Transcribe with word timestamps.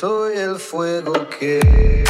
soy 0.00 0.38
el 0.38 0.58
fuego 0.58 1.12
que... 1.28 2.09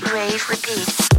Rave 0.00 0.48
repeat. 0.48 1.11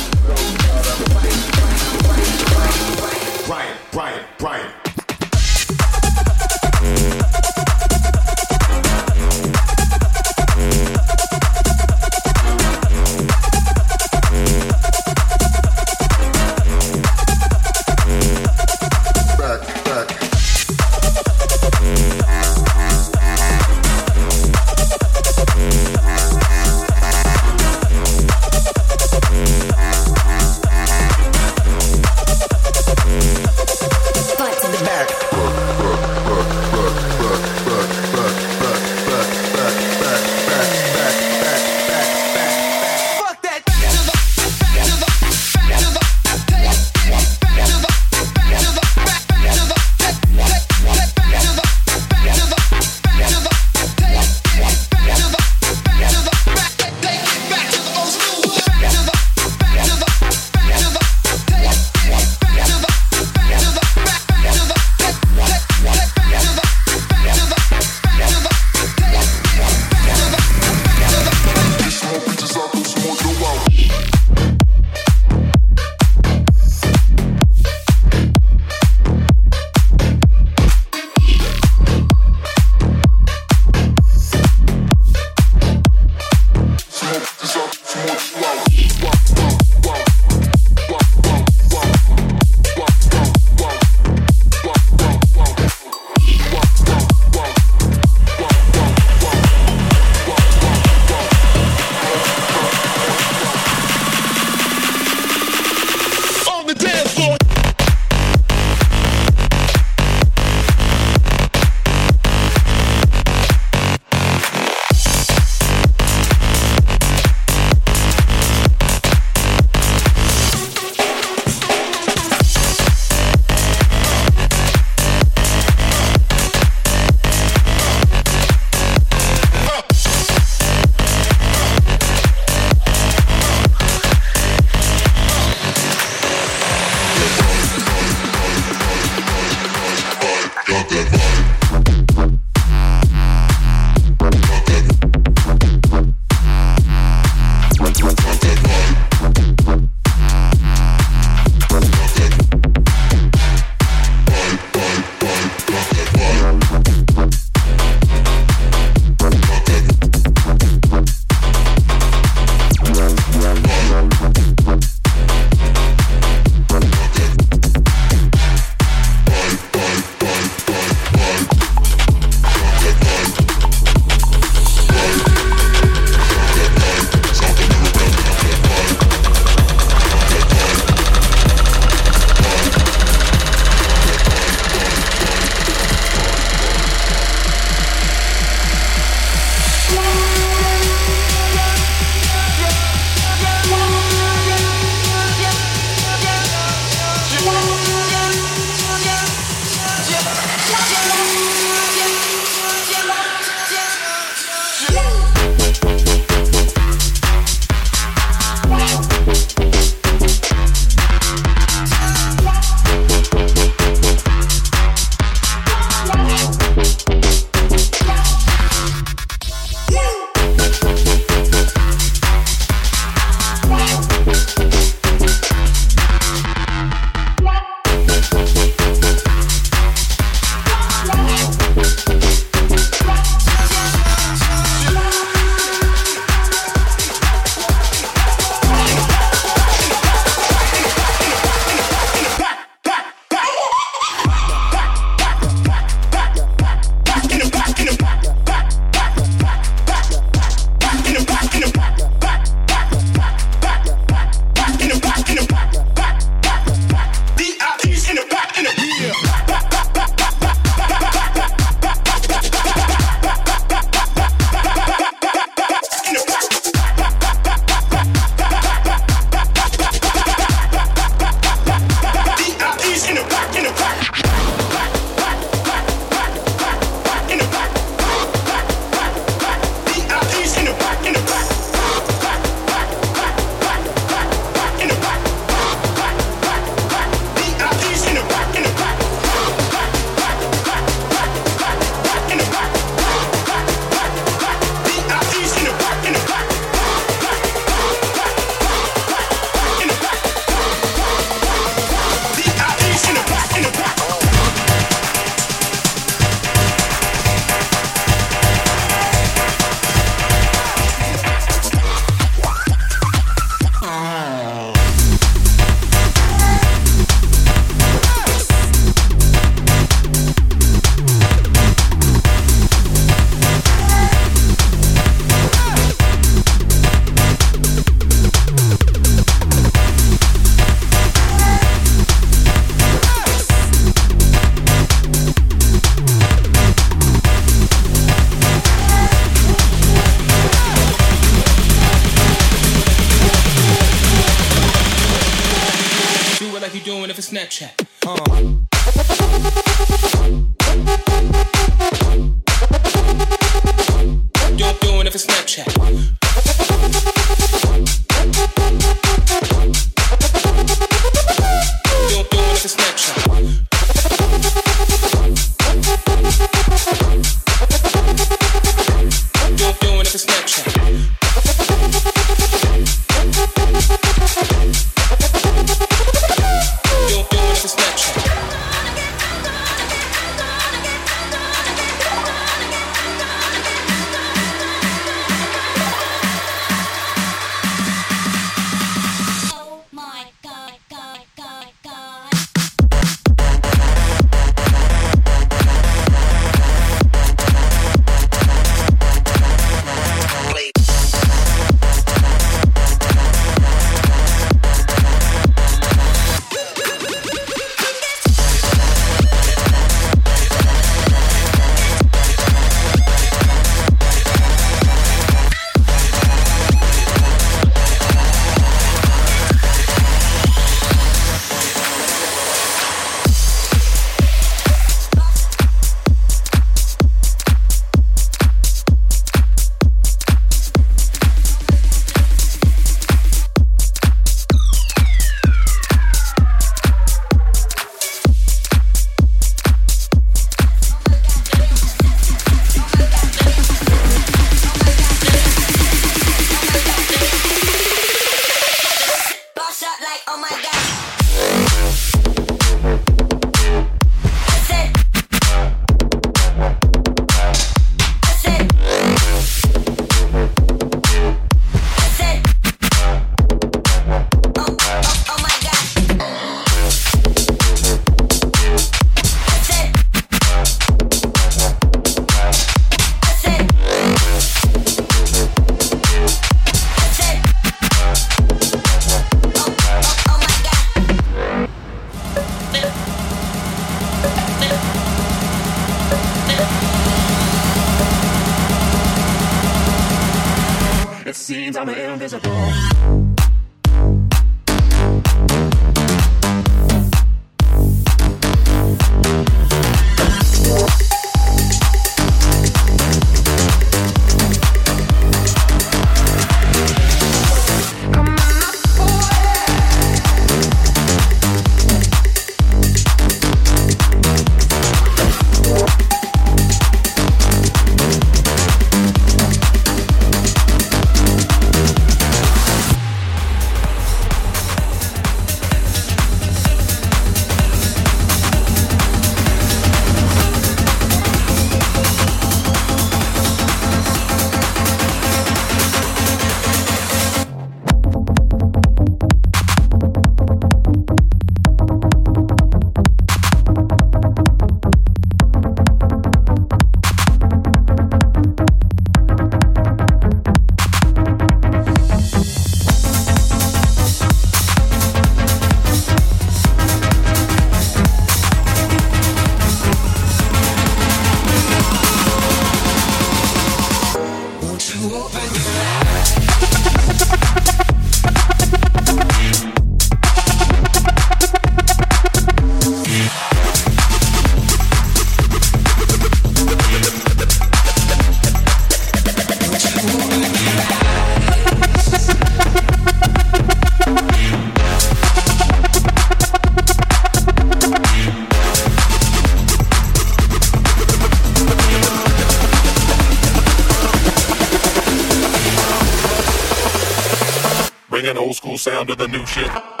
Sound 598.77 599.09
of 599.09 599.17
the 599.17 599.27
new 599.27 599.45
shit. 599.45 600.00